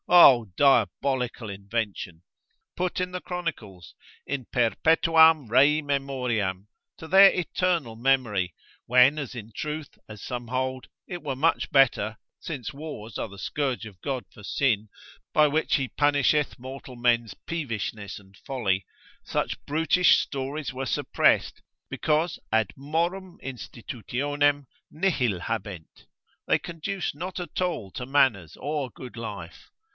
(O 0.09 0.45
diabolical 0.57 1.49
invention!) 1.49 2.23
put 2.75 2.99
in 2.99 3.11
the 3.11 3.21
Chronicles, 3.21 3.93
in 4.25 4.45
perpetuam 4.51 5.47
rei 5.47 5.81
memoriam, 5.81 6.67
to 6.97 7.07
their 7.07 7.29
eternal 7.31 7.95
memory: 7.95 8.53
when 8.87 9.17
as 9.19 9.35
in 9.35 9.53
truth, 9.55 9.97
as 10.09 10.21
some 10.21 10.47
hold, 10.47 10.87
it 11.07 11.21
were 11.23 11.35
much 11.35 11.71
better 11.71 12.17
(since 12.39 12.73
wars 12.73 13.17
are 13.19 13.29
the 13.29 13.37
scourge 13.39 13.85
of 13.85 14.01
God 14.01 14.25
for 14.33 14.43
sin, 14.43 14.89
by 15.33 15.47
which 15.47 15.75
he 15.75 15.87
punisheth 15.87 16.57
mortal 16.59 16.95
men's 16.95 17.35
peevishness 17.45 18.19
and 18.19 18.35
folly) 18.37 18.85
such 19.23 19.63
brutish 19.67 20.17
stories 20.19 20.73
were 20.73 20.87
suppressed, 20.87 21.61
because 21.89 22.39
ad 22.51 22.71
morum 22.75 23.37
institutionem 23.41 24.65
nihil 24.89 25.41
habent, 25.41 26.07
they 26.47 26.57
conduce 26.57 27.13
not 27.13 27.39
at 27.39 27.61
all 27.61 27.91
to 27.91 28.05
manners, 28.07 28.57
or 28.57 28.89
good 28.89 29.15
life. 29.15 29.69